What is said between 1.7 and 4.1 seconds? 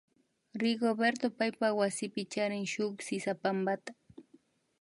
wasipi charin shuk sisapampata